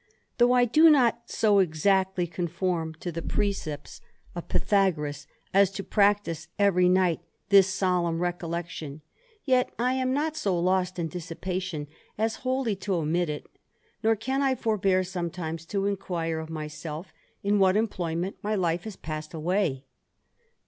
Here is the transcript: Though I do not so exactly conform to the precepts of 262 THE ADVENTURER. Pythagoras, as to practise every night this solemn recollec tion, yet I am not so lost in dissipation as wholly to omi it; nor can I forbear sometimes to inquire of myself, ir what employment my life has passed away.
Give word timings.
Though 0.39 0.51
I 0.53 0.65
do 0.65 0.89
not 0.89 1.29
so 1.29 1.59
exactly 1.59 2.25
conform 2.25 2.95
to 3.01 3.11
the 3.11 3.21
precepts 3.21 4.01
of 4.33 4.47
262 4.47 4.47
THE 4.47 4.55
ADVENTURER. 4.55 4.65
Pythagoras, 4.65 5.27
as 5.53 5.69
to 5.69 5.83
practise 5.83 6.47
every 6.57 6.89
night 6.89 7.19
this 7.49 7.67
solemn 7.71 8.17
recollec 8.17 8.67
tion, 8.67 9.01
yet 9.45 9.71
I 9.77 9.93
am 9.93 10.11
not 10.11 10.35
so 10.35 10.59
lost 10.59 10.97
in 10.97 11.07
dissipation 11.07 11.85
as 12.17 12.37
wholly 12.37 12.75
to 12.77 12.95
omi 12.95 13.19
it; 13.19 13.45
nor 14.01 14.15
can 14.15 14.41
I 14.41 14.55
forbear 14.55 15.03
sometimes 15.03 15.67
to 15.67 15.85
inquire 15.85 16.39
of 16.39 16.49
myself, 16.49 17.13
ir 17.43 17.55
what 17.57 17.77
employment 17.77 18.37
my 18.41 18.55
life 18.55 18.85
has 18.85 18.95
passed 18.95 19.35
away. 19.35 19.85